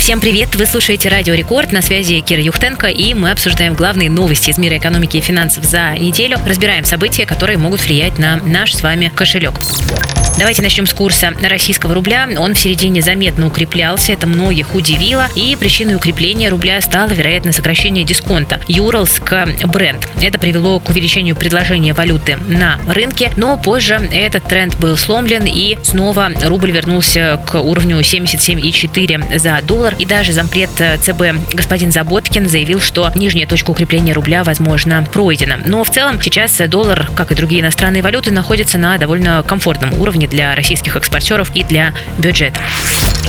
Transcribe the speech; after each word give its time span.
Всем 0.00 0.18
привет! 0.18 0.56
Вы 0.56 0.64
слушаете 0.64 1.10
Радио 1.10 1.34
Рекорд, 1.34 1.72
на 1.72 1.82
связи 1.82 2.20
Кира 2.20 2.40
Юхтенко, 2.40 2.86
и 2.86 3.12
мы 3.12 3.32
обсуждаем 3.32 3.74
главные 3.74 4.08
новости 4.08 4.48
из 4.48 4.56
мира 4.56 4.78
экономики 4.78 5.18
и 5.18 5.20
финансов 5.20 5.64
за 5.64 5.92
неделю, 5.92 6.38
разбираем 6.46 6.86
события, 6.86 7.26
которые 7.26 7.58
могут 7.58 7.84
влиять 7.84 8.18
на 8.18 8.36
наш 8.38 8.74
с 8.74 8.82
вами 8.82 9.12
кошелек. 9.14 9.52
Давайте 10.38 10.62
начнем 10.62 10.86
с 10.86 10.94
курса 10.94 11.34
российского 11.42 11.94
рубля. 11.94 12.26
Он 12.38 12.54
в 12.54 12.58
середине 12.58 13.02
заметно 13.02 13.46
укреплялся, 13.46 14.12
это 14.12 14.26
многих 14.26 14.74
удивило, 14.74 15.28
и 15.34 15.54
причиной 15.54 15.96
укрепления 15.96 16.48
рубля 16.48 16.80
стало, 16.80 17.10
вероятно, 17.10 17.52
сокращение 17.52 18.04
дисконта 18.04 18.58
Юралск 18.66 19.34
бренд. 19.66 20.08
Это 20.22 20.38
привело 20.38 20.80
к 20.80 20.88
увеличению 20.88 21.36
предложения 21.36 21.92
валюты 21.92 22.38
на 22.48 22.78
рынке, 22.88 23.32
но 23.36 23.58
позже 23.58 23.96
этот 24.10 24.44
тренд 24.44 24.78
был 24.78 24.96
сломлен, 24.96 25.44
и 25.44 25.76
снова 25.82 26.30
рубль 26.42 26.70
вернулся 26.70 27.38
к 27.46 27.60
уровню 27.60 28.00
77,4 28.00 29.38
за 29.38 29.60
доллар, 29.60 29.89
доллар. 29.90 29.94
И 30.00 30.06
даже 30.06 30.32
зампред 30.32 30.70
э, 30.78 30.98
ЦБ 30.98 31.54
господин 31.54 31.92
Заботкин 31.92 32.48
заявил, 32.48 32.80
что 32.80 33.10
нижняя 33.14 33.46
точка 33.46 33.70
укрепления 33.70 34.12
рубля, 34.12 34.44
возможно, 34.44 35.06
пройдена. 35.12 35.58
Но 35.64 35.84
в 35.84 35.90
целом 35.90 36.20
сейчас 36.20 36.56
доллар, 36.68 37.08
как 37.14 37.32
и 37.32 37.34
другие 37.34 37.62
иностранные 37.62 38.02
валюты, 38.02 38.30
находится 38.30 38.78
на 38.78 38.98
довольно 38.98 39.42
комфортном 39.46 39.94
уровне 40.00 40.26
для 40.26 40.54
российских 40.54 40.96
экспортеров 40.96 41.50
и 41.54 41.64
для 41.64 41.94
бюджета. 42.18 42.60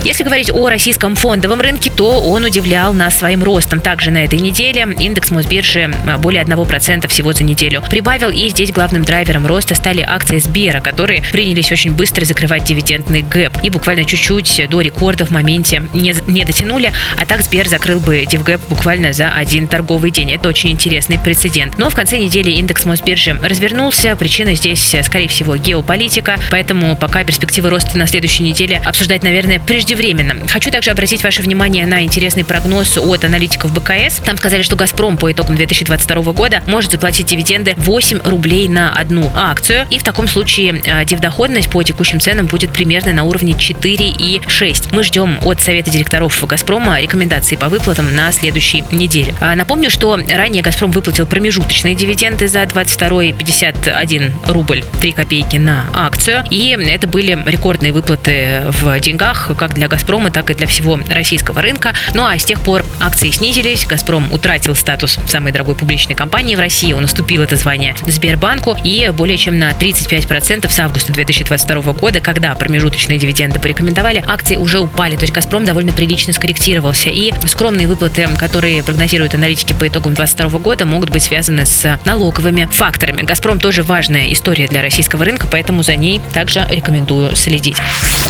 Если 0.03 0.23
говорить 0.23 0.49
о 0.49 0.67
российском 0.67 1.15
фондовом 1.15 1.61
рынке, 1.61 1.91
то 1.95 2.21
он 2.21 2.43
удивлял 2.43 2.91
нас 2.91 3.19
своим 3.19 3.43
ростом. 3.43 3.79
Также 3.81 4.09
на 4.09 4.25
этой 4.25 4.39
неделе 4.39 4.87
индекс 4.99 5.29
Мосбиржи 5.29 5.93
э, 6.07 6.17
более 6.17 6.43
1% 6.43 7.07
всего 7.07 7.33
за 7.33 7.43
неделю 7.43 7.83
прибавил. 7.87 8.29
И 8.29 8.49
здесь 8.49 8.71
главным 8.71 9.03
драйвером 9.03 9.45
роста 9.45 9.75
стали 9.75 10.01
акции 10.01 10.39
Сбера, 10.39 10.81
которые 10.81 11.21
принялись 11.31 11.71
очень 11.71 11.93
быстро 11.93 12.25
закрывать 12.25 12.63
дивидендный 12.63 13.21
гэп. 13.21 13.59
И 13.61 13.69
буквально 13.69 14.03
чуть-чуть 14.03 14.69
до 14.69 14.81
рекорда 14.81 15.27
в 15.27 15.29
моменте 15.29 15.83
не, 15.93 16.15
не 16.25 16.45
дотянули. 16.45 16.91
А 17.17 17.25
так 17.27 17.43
Сбер 17.43 17.67
закрыл 17.67 17.99
бы 17.99 18.25
дивгэп 18.25 18.61
буквально 18.69 19.13
за 19.13 19.29
один 19.31 19.67
торговый 19.67 20.09
день. 20.09 20.31
Это 20.31 20.49
очень 20.49 20.71
интересный 20.71 21.19
прецедент. 21.19 21.77
Но 21.77 21.91
в 21.91 21.95
конце 21.95 22.17
недели 22.17 22.49
индекс 22.49 22.85
Мосбиржи 22.85 23.39
развернулся. 23.39 24.15
Причина 24.15 24.55
здесь, 24.55 24.95
э, 24.95 25.03
скорее 25.03 25.27
всего, 25.27 25.55
геополитика. 25.57 26.39
Поэтому 26.49 26.95
пока 26.95 27.23
перспективы 27.23 27.69
роста 27.69 27.99
на 27.99 28.07
следующей 28.07 28.41
неделе 28.41 28.81
обсуждать, 28.83 29.21
наверное, 29.21 29.59
прежде 29.59 29.90
преждевременно. 29.91 30.47
Хочу 30.47 30.71
также 30.71 30.91
обратить 30.91 31.23
ваше 31.23 31.41
внимание 31.41 31.85
на 31.85 32.03
интересный 32.03 32.45
прогноз 32.45 32.97
от 32.97 33.25
аналитиков 33.25 33.73
БКС. 33.73 34.21
Там 34.25 34.37
сказали, 34.37 34.61
что 34.61 34.75
«Газпром» 34.75 35.17
по 35.17 35.31
итогам 35.31 35.55
2022 35.55 36.33
года 36.33 36.61
может 36.65 36.91
заплатить 36.91 37.27
дивиденды 37.27 37.73
8 37.77 38.21
рублей 38.23 38.67
на 38.67 38.93
одну 38.93 39.31
акцию. 39.35 39.85
И 39.89 39.99
в 39.99 40.03
таком 40.03 40.27
случае 40.27 40.81
э, 40.85 41.05
дивдоходность 41.05 41.69
по 41.69 41.83
текущим 41.83 42.19
ценам 42.19 42.45
будет 42.45 42.71
примерно 42.71 43.11
на 43.13 43.23
уровне 43.23 43.53
4,6. 43.53 44.89
Мы 44.91 45.03
ждем 45.03 45.39
от 45.43 45.61
Совета 45.61 45.91
директоров 45.91 46.41
«Газпрома» 46.47 46.99
рекомендации 47.01 47.55
по 47.55 47.67
выплатам 47.67 48.15
на 48.15 48.31
следующей 48.31 48.83
неделе. 48.91 49.33
А, 49.39 49.55
напомню, 49.55 49.89
что 49.89 50.15
ранее 50.15 50.63
«Газпром» 50.63 50.91
выплатил 50.91 51.25
промежуточные 51.25 51.95
дивиденды 51.95 52.47
за 52.47 52.65
22 52.65 53.33
51 53.33 54.33
рубль 54.47 54.83
3 55.01 55.11
копейки 55.11 55.57
на 55.57 55.85
акцию. 55.93 56.45
И 56.49 56.69
это 56.69 57.07
были 57.07 57.37
рекордные 57.45 57.91
выплаты 57.91 58.63
в 58.67 58.99
деньгах 58.99 59.51
как 59.57 59.73
для 59.73 59.80
для 59.81 59.87
«Газпрома», 59.87 60.29
так 60.29 60.51
и 60.51 60.53
для 60.53 60.67
всего 60.67 60.99
российского 61.09 61.59
рынка. 61.59 61.95
Ну 62.13 62.23
а 62.23 62.37
с 62.37 62.45
тех 62.45 62.61
пор 62.61 62.85
акции 62.99 63.31
снизились, 63.31 63.87
«Газпром» 63.87 64.31
утратил 64.31 64.75
статус 64.75 65.17
самой 65.25 65.51
дорогой 65.51 65.73
публичной 65.73 66.13
компании 66.13 66.55
в 66.55 66.59
России, 66.59 66.93
он 66.93 67.05
уступил 67.05 67.41
это 67.41 67.55
звание 67.55 67.95
Сбербанку 68.05 68.77
и 68.83 69.11
более 69.11 69.39
чем 69.39 69.57
на 69.57 69.71
35% 69.71 70.71
с 70.71 70.79
августа 70.79 71.13
2022 71.13 71.93
года, 71.93 72.19
когда 72.19 72.53
промежуточные 72.53 73.17
дивиденды 73.17 73.59
порекомендовали, 73.59 74.23
акции 74.27 74.55
уже 74.55 74.79
упали, 74.79 75.15
то 75.15 75.23
есть 75.23 75.33
«Газпром» 75.33 75.65
довольно 75.65 75.93
прилично 75.93 76.31
скорректировался. 76.31 77.09
И 77.09 77.33
скромные 77.47 77.87
выплаты, 77.87 78.29
которые 78.37 78.83
прогнозируют 78.83 79.33
аналитики 79.33 79.73
по 79.73 79.87
итогам 79.87 80.13
2022 80.13 80.59
года, 80.59 80.85
могут 80.85 81.09
быть 81.09 81.23
связаны 81.23 81.65
с 81.65 81.99
налоговыми 82.05 82.69
факторами. 82.71 83.23
«Газпром» 83.23 83.59
тоже 83.59 83.81
важная 83.81 84.31
история 84.31 84.67
для 84.67 84.83
российского 84.83 85.25
рынка, 85.25 85.47
поэтому 85.49 85.81
за 85.81 85.95
ней 85.95 86.21
также 86.35 86.67
рекомендую 86.69 87.35
следить. 87.35 87.77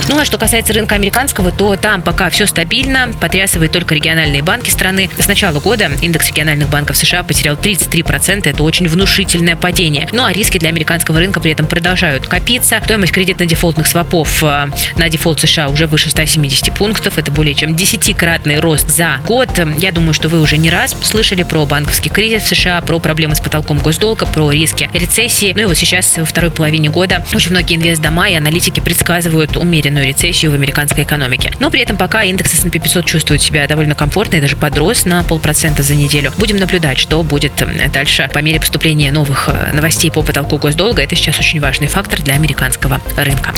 Ну 0.08 0.18
а 0.18 0.24
что 0.24 0.38
касается 0.38 0.72
рынка 0.72 0.96
американского, 0.96 1.41
Банковского, 1.42 1.52
то 1.52 1.76
там 1.76 2.02
пока 2.02 2.30
все 2.30 2.46
стабильно, 2.46 3.10
потрясывают 3.20 3.72
только 3.72 3.96
региональные 3.96 4.44
банки 4.44 4.70
страны. 4.70 5.10
С 5.18 5.28
начала 5.28 5.60
года 5.60 5.90
индекс 6.02 6.30
региональных 6.30 6.70
банков 6.70 6.98
США 6.98 7.24
потерял 7.24 7.56
33%, 7.56 8.48
это 8.48 8.64
очень 8.64 8.88
внушительное 8.88 9.56
падение. 9.56 10.08
Ну 10.12 10.24
а 10.24 10.32
риски 10.32 10.58
для 10.58 10.70
американского 10.70 11.20
рынка 11.20 11.40
при 11.40 11.52
этом 11.52 11.66
продолжают 11.66 12.28
копиться. 12.28 12.80
Стоимость 12.84 13.14
кредитно-дефолтных 13.14 13.88
свопов 13.88 14.44
э, 14.44 14.68
на 14.98 15.10
дефолт 15.10 15.40
США 15.40 15.70
уже 15.70 15.88
выше 15.88 16.10
170 16.10 16.74
пунктов, 16.76 17.18
это 17.18 17.32
более 17.32 17.56
чем 17.56 17.76
десятикратный 17.76 18.60
рост 18.60 18.90
за 18.90 19.20
год. 19.26 19.50
Я 19.78 19.92
думаю, 19.92 20.14
что 20.14 20.30
вы 20.30 20.42
уже 20.42 20.58
не 20.58 20.70
раз 20.70 20.96
слышали 21.02 21.44
про 21.44 21.66
банковский 21.66 22.10
кризис 22.10 22.44
в 22.44 22.48
США, 22.48 22.82
про 22.82 23.00
проблемы 23.00 23.36
с 23.36 23.40
потолком 23.40 23.80
госдолга, 23.80 24.26
про 24.26 24.52
риски 24.52 24.90
рецессии. 24.94 25.54
Ну 25.56 25.64
и 25.64 25.66
вот 25.66 25.78
сейчас 25.78 26.18
во 26.18 26.26
второй 26.26 26.52
половине 26.52 26.90
года 26.90 27.26
очень 27.34 27.52
многие 27.52 27.78
инвестдома 27.78 28.30
и 28.30 28.36
аналитики 28.36 28.80
предсказывают 28.80 29.58
умеренную 29.58 30.08
рецессию 30.08 30.52
в 30.52 30.56
американской 30.56 31.04
экономике 31.04 31.31
экономики. 31.32 31.52
Но 31.60 31.70
при 31.70 31.82
этом 31.82 31.98
пока 31.98 32.24
индекс 32.24 32.54
S&P 32.54 32.80
500 32.80 33.06
чувствует 33.06 33.42
себя 33.42 33.68
довольно 33.68 33.96
комфортно 33.96 34.38
и 34.38 34.42
даже 34.42 34.56
подрос 34.56 35.06
на 35.06 35.24
полпроцента 35.24 35.84
за 35.84 35.96
неделю. 35.96 36.32
Будем 36.38 36.58
наблюдать, 36.58 36.98
что 36.98 37.22
будет 37.24 37.54
дальше 37.92 38.30
по 38.34 38.40
мере 38.40 38.60
поступления 38.60 39.12
новых 39.12 39.50
э, 39.50 39.72
новостей 39.74 40.12
по 40.12 40.22
потолку 40.22 40.58
госдолга. 40.58 41.02
Это 41.02 41.16
сейчас 41.16 41.40
очень 41.40 41.60
важный 41.60 41.88
фактор 41.88 42.22
для 42.22 42.36
американского 42.36 43.02
рынка. 43.18 43.54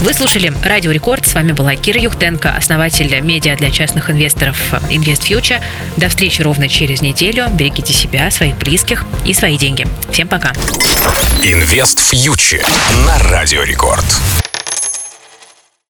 Вы 0.00 0.12
слушали 0.14 0.52
Радио 0.64 0.90
Рекорд. 0.90 1.26
С 1.26 1.34
вами 1.34 1.52
была 1.52 1.76
Кира 1.76 2.00
Юхтенко, 2.00 2.50
основатель 2.50 3.20
медиа 3.20 3.56
для 3.56 3.70
частных 3.70 4.10
инвесторов 4.10 4.56
Invest 4.90 5.28
Future. 5.28 5.60
До 5.96 6.08
встречи 6.08 6.42
ровно 6.42 6.68
через 6.68 7.00
неделю. 7.00 7.48
Берегите 7.52 7.92
себя, 7.92 8.30
своих 8.30 8.56
близких 8.56 9.04
и 9.24 9.34
свои 9.34 9.56
деньги. 9.56 9.86
Всем 10.10 10.28
пока. 10.28 10.52
Инвест 11.42 12.00
Фьючер 12.00 12.66
на 13.06 13.18
Радио 13.30 13.62
Рекорд. 13.62 14.04